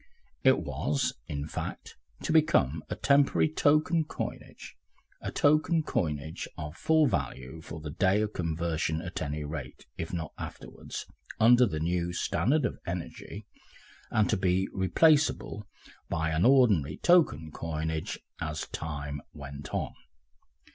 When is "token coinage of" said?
5.31-6.75